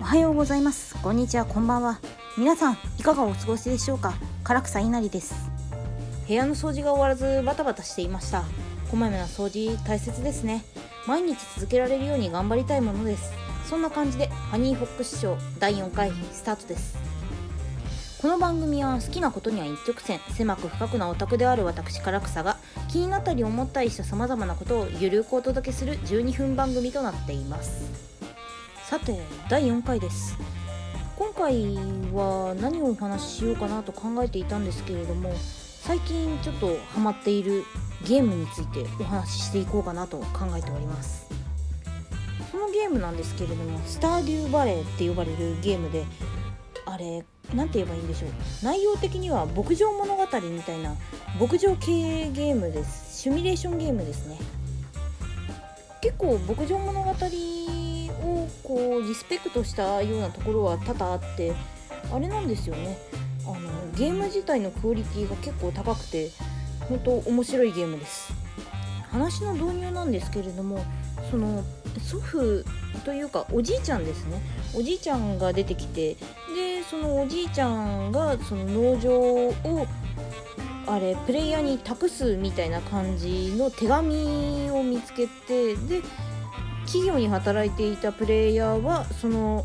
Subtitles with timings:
[0.00, 0.96] おはようございます。
[1.02, 1.44] こんにちは。
[1.44, 2.00] こんばんは。
[2.38, 4.14] 皆さんいかがお過ごしでしょうか？
[4.44, 5.34] 唐草稲荷です。
[6.26, 8.44] 部屋の掃除が終わらずバタバタしていました。
[8.90, 10.64] こまめな掃除大切ですね。
[11.06, 13.30] 毎日続けられるように頑張りたいものです。
[13.68, 16.96] そんな感じでハニーフォックスショー第4回スタートです。
[18.22, 22.56] この番組は好きなことには一直線狭く深くなオタクである私唐草が
[22.88, 28.09] 気になったり思ったりした様々なことをゆるくお届けする12分番組となっています。
[28.90, 30.36] さて第4回です。
[31.16, 31.76] 今回
[32.12, 35.32] は何をお話ししようかなと考えていたんですけれども
[35.80, 37.62] 最近ちょっとハマっている
[38.04, 41.28] ゲームについてお話ししていこうかなと考えております。
[42.50, 46.04] そのゲームなんですけれどもスターデューバレーって呼ばれるゲームで
[46.84, 48.30] あれ何て言えばいいんでしょう。
[48.64, 50.96] 内容的には牧場物語みたいな
[51.38, 53.20] 牧場経営ゲームです。
[53.22, 54.36] シミュレーションゲームですね。
[56.00, 57.14] 結構牧場物語
[58.62, 61.52] こうリスペクトしたようなところは多々あって
[62.12, 62.98] あれなんですよね。
[63.44, 63.58] あの
[63.96, 66.30] ゲーム自体のクオリティが結構高くて
[66.88, 68.32] 本当面白いゲームです。
[69.10, 70.84] 話の導入なんですけれども
[71.30, 71.64] その
[71.98, 72.64] 祖父
[73.04, 74.40] というかおじいちゃんですね。
[74.74, 76.14] おじいちゃんが出てきて
[76.54, 79.86] でそのおじいちゃんがその農場を
[80.86, 86.02] あれプレイヤーに託すみたいな感じの手紙を見つけてで
[86.90, 89.64] 企業に働いていたプレイヤーはその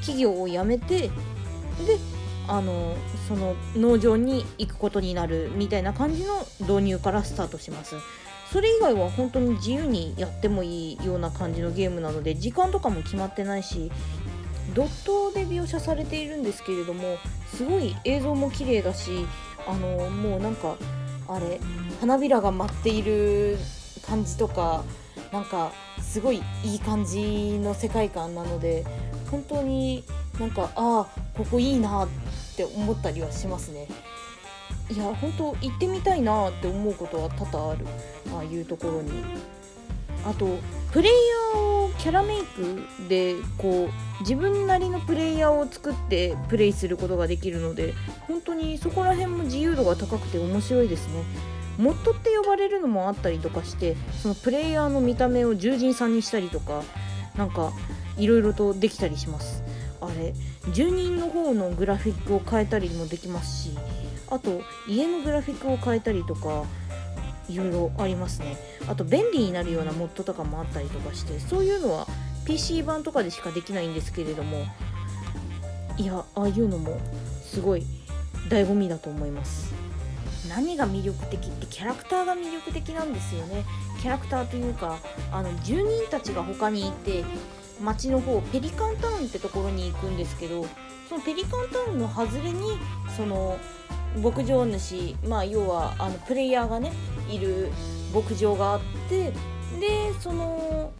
[0.00, 1.10] 企業を辞めてで
[2.48, 2.96] あの
[3.28, 7.94] その農場に行くことになるみたいな感じの導入からスタートします。
[8.50, 13.92] それ以外は本当に自由にやってもいいような感じのゲームなので時間とかも決まってないし
[14.74, 17.18] ドットで描写されているんですけれども
[17.54, 19.26] すごい映像も綺麗だし
[19.66, 20.76] あのもうなんか
[21.28, 21.60] あれ
[22.00, 23.58] 花びらが舞っている
[24.06, 24.82] 感じとか
[25.32, 28.84] なんかすごいいい感じの世界観なので
[29.30, 30.04] 本当に
[30.40, 32.08] なんかああここいいなっ
[32.56, 33.86] て思ったりはしますね。
[34.90, 37.86] いや本当行ってみたいなって思うことは多々ある。
[38.34, 39.24] ああいうところに。
[40.24, 40.58] あと
[40.92, 41.12] プレイ
[41.54, 47.94] ヤーをキャラメイクでこう自分なりのプレイヤーを作ってプレイすることができるので
[48.26, 51.22] 本当にそこら辺も自由度が高くて面白いですね。
[51.78, 56.82] モッドって呼ばれるのもあったりとかしてそのプレイヤーの見た目を獣人さんにしたりとか
[57.36, 57.72] なんか
[58.16, 59.62] いろいろとできたりします。
[60.00, 60.34] あれ
[60.72, 63.76] 住人の方のグラフィックを変えたりもできますし
[64.30, 66.64] あと家のグラフィックを変えたりとか
[67.48, 68.56] いろいろありますね。
[68.88, 72.06] あと便利になるようなモッドとかもあったりとかしてそういうのは
[72.44, 74.64] PC 版とかでしかできないんですけれども
[75.96, 76.98] いやああいうのも
[77.42, 77.84] すごい
[78.48, 79.87] 醍醐味だと思います。
[80.48, 83.64] 何が魅力的ってキャラクターが魅力的なんですよね。
[84.00, 84.98] キャラクターというか
[85.32, 87.24] あの住人たちが他にいて
[87.82, 90.66] 町の方ペリカンタウンってところに行くんですけど
[91.08, 92.78] そのペリカンタウンの外れに
[93.16, 93.58] その
[94.22, 96.92] 牧場主まあ要はあのプレイヤーがね
[97.28, 97.70] いる
[98.14, 99.32] 牧場があって
[99.80, 100.92] でその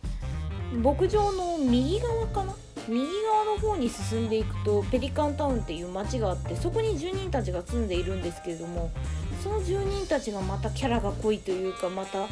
[0.73, 2.55] 牧場の右側かな？
[2.89, 8.91] 右側の方に進んでいくとペリカンタウンっていう町があってそこに住人たちが住んでいるんですけれども
[9.43, 12.29] その住人たちがまたキャラが濃いというかまた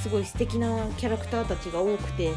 [0.00, 2.32] すごい素敵なキャラクターたちが多くて。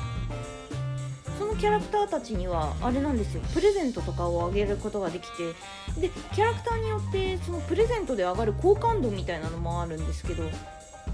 [1.40, 3.42] そのキャラクターたちにはあれなんですよ。
[3.54, 5.54] プレゼントとかをあげることができて。
[6.00, 10.44] でキャラクターによってそのプレゼントで上がる好感度みたいなのもあるんですけど。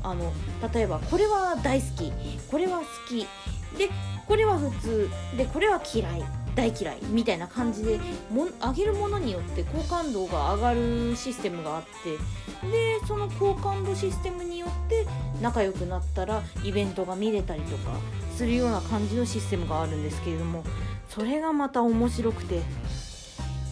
[0.03, 0.31] あの
[0.73, 2.11] 例えばこれは大好き。
[2.49, 3.21] これは好き。
[3.77, 3.89] で
[4.27, 5.09] これは普通。
[5.37, 6.23] でこれは嫌い。
[6.59, 7.99] 大嫌いみたいな感じで
[8.29, 11.83] も上げるものによって好感度が上がるシステムがあっ
[12.61, 15.05] てでその好感度システムによって
[15.41, 17.91] 仲良くなったらイベントが見れたりとか
[18.35, 20.65] するような感じのシステムがあるんですけれども
[21.07, 22.61] それがまた面白くて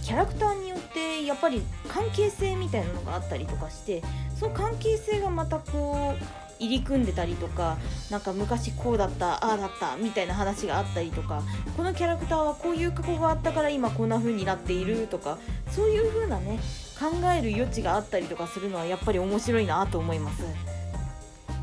[0.01, 4.01] キャラクターによってやっぱり関係性みたいなのがあったりとかして
[4.39, 7.77] その関係性がまたこう入り組んでたりとか
[8.09, 11.43] なんか昔こうだったああだったみたいな話があったりとか
[11.75, 15.37] このキャラクターはこういう過去があったから今こんな風になっているとか
[15.71, 16.59] そういう風なね
[16.99, 20.43] 考える余地があったりとかするのはやっぱり面白いなと思います。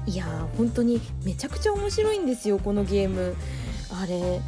[0.07, 3.35] いやー本当にめちゃくちゃ面白いんですよこのゲーム。
[3.91, 4.41] あれ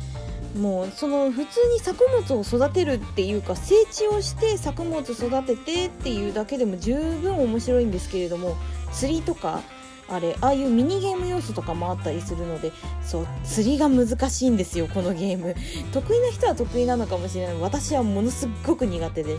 [0.57, 8.57] もうその普通に作物を育てるっていうか整地をして作物育ててっていうだけでも十分面白いんですけれども
[8.93, 9.61] 釣りとか
[10.09, 12.73] あれああいうミニゲーム要素とかもあったりするので
[13.03, 15.55] そう釣りが難しいんですよこのゲーム。
[15.93, 17.57] 得意な人は得意なのかもしれない。
[17.59, 19.37] 私はものすっごく苦手で。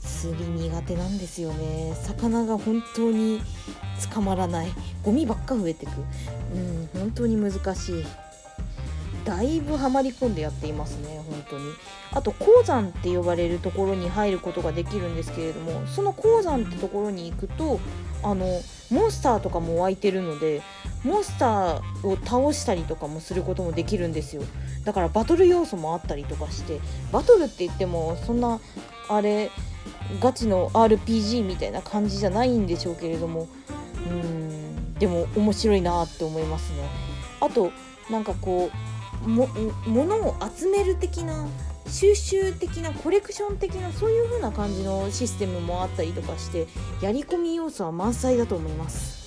[0.00, 1.94] 釣り苦手なんですよね。
[2.02, 3.42] 魚が本当に
[4.12, 4.72] 捕まらない。
[5.02, 5.90] ゴミばっか増えてく。
[6.54, 8.04] うん本当に難しい。
[9.24, 11.64] だいぶはまり込んでやっていますね本当に。
[12.12, 17.78] あと鉱山って呼ばれるところに入ることができるんですけれどもその鉱山ってところに行くと
[18.22, 20.62] あのモンスターとかも湧いてるので
[21.04, 24.42] モンスターを倒したりとかもすることもできるんですよ。
[24.84, 26.80] だからバトル要素もあったりとかして
[27.12, 28.60] バトルって言ってもそんな
[29.08, 29.50] あれ
[30.20, 33.48] ガチの RPG みたいな感じじゃないんでしょうけれども
[34.10, 36.78] うんでも面白いなって思いますね。
[37.40, 37.72] あと
[38.10, 38.70] なんかこ
[39.24, 39.48] うも
[39.86, 41.46] 物を集める的な
[41.90, 46.66] 収集的なコレクション的なそういう風な感じのシステムもあったりとかして
[47.02, 49.20] やり込み要素は満載だと思います。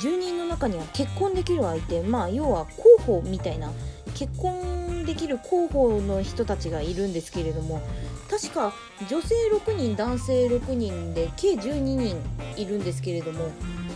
[0.00, 2.66] 住人の中には結婚できる相手まあ要は
[2.98, 3.70] 候補みたいな
[4.14, 7.82] 結婚できる候補の人たちがいるんですけれども
[8.30, 8.72] 確か
[9.10, 12.16] 女性6人男性6人で計12人
[12.56, 13.50] いるんですけれども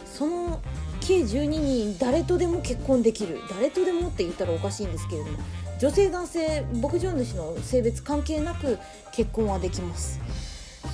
[0.04, 0.60] その
[1.00, 3.40] 計12人誰とでも結婚できる。
[3.48, 5.38] 誰とでもって言ったらおかしいんですけれども
[5.78, 8.78] 女性男性牧場主の性別関係なく
[9.12, 10.20] 結婚はできます。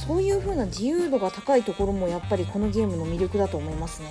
[0.06, 4.08] そういう風な自由度が高いところもやっぱりこのゲームの魅力だと思いますね。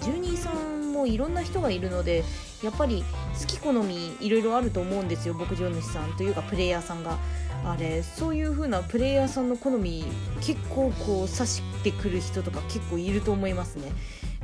[0.00, 2.24] 住人さんもいろんな人がいるので
[2.62, 3.04] やっぱり
[3.38, 7.18] 好き好みいろいろあると思うんですよ牧場主さんというかプレイヤーさんが。
[7.64, 10.04] あれそういう風なプレイヤーさんの好み
[10.40, 13.92] 結構こう指してくる人とか結構いると思いますね。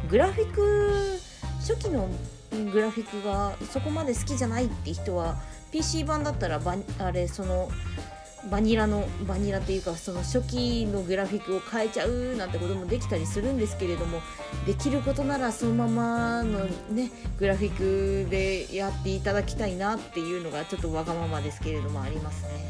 [0.09, 1.19] グラフィック
[1.59, 2.09] 初期の
[2.51, 5.37] グラフィックがそこまで好きじゃないって人は
[5.71, 7.71] PC 版だったらバあれその
[8.51, 14.21] バニラのバニラっていうかその初期のグラフィックを変えちゃうなんてこともできたりするんですけれども
[14.65, 22.69] できることならそのままのねグラフィックでやっていただきたいなっていうのがちょっとわがままですけれどもありますね。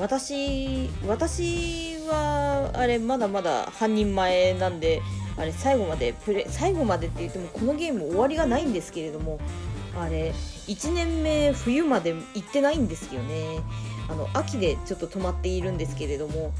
[0.00, 5.02] 私私はあれまだまだ半人前なんで
[5.38, 9.38] あれ最後までプレ最後までって言ってもこのゲーム終わりがないんですけれども
[9.98, 10.34] あれ
[10.66, 13.60] 1年目冬まで行ってないんですよね。
[14.10, 16.52] あの秋でちょっと止まっているんですけれども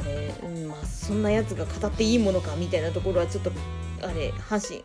[0.00, 3.52] あれ、うんまあ、そんなやつが語っていいものかみたいなところはちょっと
[4.02, 4.84] あれ阪神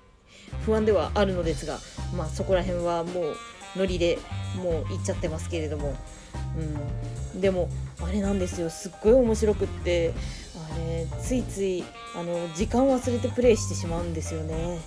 [0.63, 1.79] 不安ではあるのですが、
[2.15, 3.35] まあ、そこら辺はもう
[3.75, 4.19] ノリで
[4.55, 5.95] もう行っちゃってますけれども、
[7.35, 7.69] うん、でも
[8.01, 8.69] あれなんですよ。
[8.69, 10.13] すっごい面白くって
[10.73, 11.83] あれついつい
[12.15, 14.79] あの時間忘れてプレイしてしまうんですよね。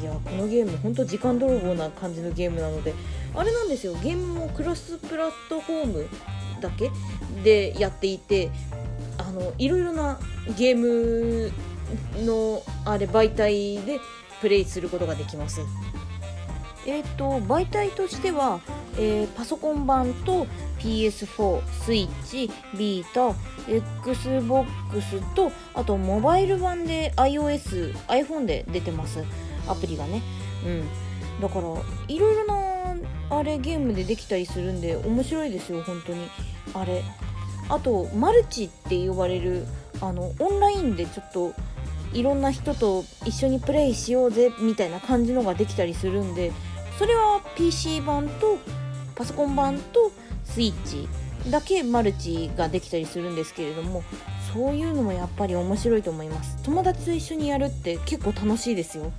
[0.00, 2.94] いやこのゲームほんと時間泥棒な感じのゲームなので
[3.34, 3.94] あれなんですよ。
[4.02, 6.08] ゲームもクロスプラットフォーム
[6.60, 6.90] だけ
[7.42, 8.50] でやっていて
[9.18, 10.18] あのいろいろな
[10.58, 11.52] ゲーム
[12.24, 13.98] のあれ媒体で
[14.40, 15.60] プレイすることができます。
[16.86, 18.60] えっ、ー、と媒体としては、
[18.98, 20.46] えー、パソコン版と
[20.84, 23.34] PS4、スイッチ、ビータ、
[23.66, 29.24] Xbox とあとモバイル版で iOS、iPhone で出てます。
[29.66, 30.22] アプリがね。
[30.64, 30.84] うん。
[31.40, 31.68] だから
[32.08, 32.96] いろいろな
[33.30, 36.28] あれゲームでできたりするんで面白いですよ本当に。
[36.74, 37.02] あれ。
[37.70, 39.66] あとマルチって呼ばれる
[40.02, 41.54] あのオンラインでちょっと
[42.12, 46.52] いろんな人と一緒にプレイしようぜみたいな感じのができたりするんで
[46.98, 48.58] それは PC 版と
[49.14, 50.12] パソコン版と
[50.54, 51.08] スイッチ
[51.50, 54.04] だけマルチができたりするんですけれども
[54.52, 56.56] そういうのもやっぱり面白いと思います。
[56.62, 59.12] 友達と一緒にやるって結構楽しいですよ。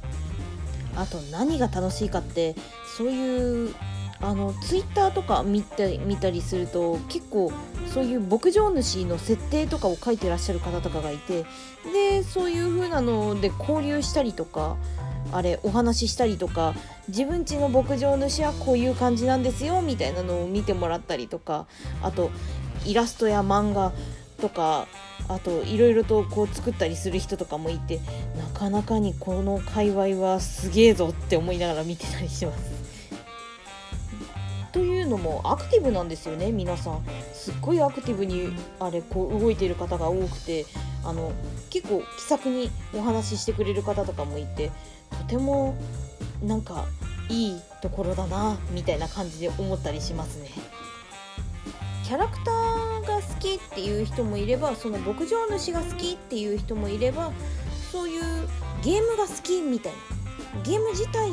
[0.96, 2.56] あと何が楽しいかって
[2.98, 3.76] そういう
[4.26, 7.52] あのツイッターとか見た見たりすると結構
[7.94, 11.46] そういう牧場主の設定とかを書いてらっしゃる方とかがいて
[11.94, 14.78] でそういう風なので交流したりとか
[15.32, 16.74] あれお話ししたりとか
[17.08, 21.68] 自分ちの牧場主はこういう感じなんですよみたいなのを見てもらったりとか
[22.02, 22.32] あと
[22.84, 23.94] イラストや漫画
[24.42, 24.88] とか
[25.28, 28.00] あといろいろとこう作ったりする人とかもいて
[28.38, 32.85] なかなかにこの界隈はすげえぞって思いながら見てたりします。
[35.16, 37.02] というのもアクティブなんですよね皆さん
[37.34, 40.66] すっごいアクティブにあれこう動いている方が多くて
[41.06, 41.32] あの
[41.70, 44.72] 結構気さくにお話ししてくれる方とかもいて
[45.12, 45.76] とても
[46.44, 46.86] なんか
[47.30, 50.50] いいところだなみたいな感じで思ったりしますね。
[52.04, 57.32] キャラクターが好きっていう人もいればその牧場主が好きっていう人もいれば
[57.92, 58.22] そういう
[58.84, 61.32] ゲームが好きみたいなゲーム自体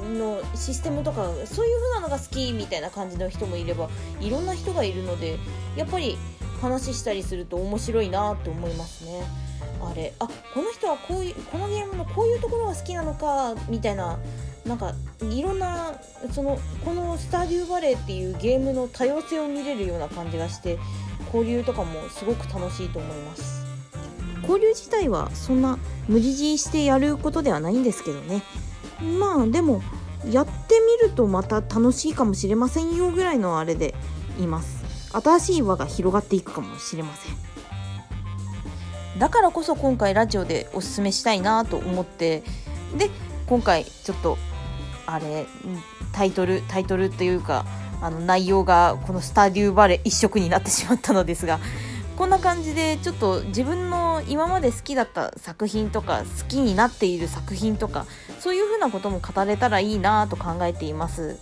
[0.00, 3.88] のシステムとかそういう風なのが好きみたいな感じの人もいれば
[4.20, 5.38] いろんな人がいるので
[5.76, 6.16] やっぱり
[6.60, 9.22] 話したりすると面白いなと思いますね。
[9.82, 14.18] あれあこの人はこういうこのゲームのこういうところが好きなのかみたいな
[14.66, 14.92] なんか
[15.30, 15.94] いろんな
[16.32, 20.78] そのこのスタデューバレーっていうゲームの多様性を見れるような感じがして
[21.32, 23.64] 交流とかもすごく楽しいと思います
[24.42, 25.78] 交流自体はそんな
[26.08, 28.42] 無理強いしてやることではないんですけどね
[29.02, 29.82] まあでも
[30.30, 33.94] やってみるとまた楽しいかもしれませんよぐらいのあれで
[34.38, 34.80] います。
[35.12, 37.50] 新しい輪が広がっていくかもしれません。
[39.18, 42.42] だからこそ今回ラジオでおすすめしたいなと思って
[42.96, 43.10] で
[43.46, 44.38] 今回ちょっと
[45.06, 45.46] あれ
[46.12, 47.66] タイトルタイトルというか
[48.00, 51.60] あの内容がこのスタデューバレー一色になってしまったのですが
[52.20, 58.04] こんな感じでちょっと自分の今まで好きだった作品とか好きになっている作品とか
[58.40, 61.38] そういうふうなことも語れたらいいなと考えています。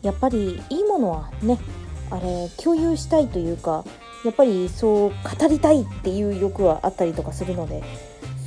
[0.00, 1.58] やっぱりいいものはね
[2.10, 3.84] あれ共有したいというか
[4.24, 7.84] やっぱりそう語りたいっていう欲はあったりとかするので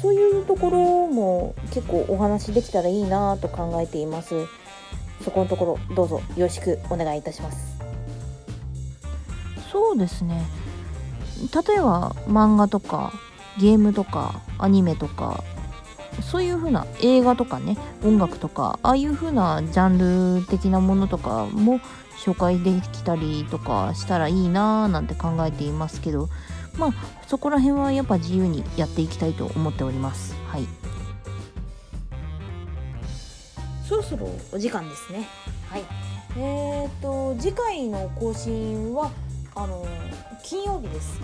[0.02, 4.48] そういうところも結構お話できたらいいなと考えています。
[5.24, 7.77] そこのところどうぞよろしくお願いいたします。
[9.78, 10.44] そうですね。
[11.54, 13.14] 例えば漫画とか
[13.60, 15.44] ゲームとかアニメとか
[16.24, 21.80] そういう風な映画とかね音楽とかああいう風なジャンル的なものとかも
[22.18, 26.28] 紹介できたりとかしたらいいなーなんて考えていますけど
[26.80, 26.94] まあ
[27.28, 30.36] そこら辺はやっぱ自由にやっていきたいと思っております。
[30.48, 30.66] はい。
[33.88, 35.28] そろそろお時間ですね。
[35.70, 35.84] はい。
[36.36, 39.12] えーと次回の更新は
[39.60, 39.84] あの
[40.44, 41.20] 金曜日です。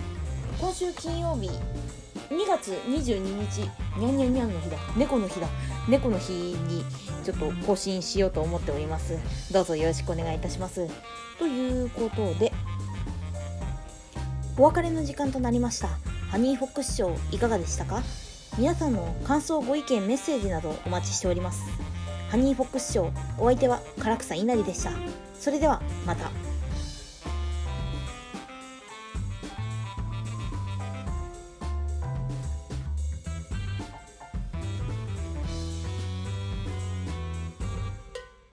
[0.60, 4.76] 今週金曜日2月22日にゃんにゃんにゃんの日だ。
[4.96, 5.46] 猫の日だ。
[5.88, 6.84] 猫の日に
[7.22, 9.16] ちょっと更新しようと思っております。
[9.52, 10.88] どうぞよろしくお願いいたします。
[11.38, 12.52] ということで
[14.58, 15.86] お別れの時間となりました。
[16.28, 18.02] ハニーフォックスショーいかがでしたか？
[18.58, 21.62] 皆さんの感想ご意見メッセージなどお待ちしております。
[22.30, 24.90] ハニーフォックスショーお相手は唐草稲荷でした。
[25.38, 26.32] それではまた。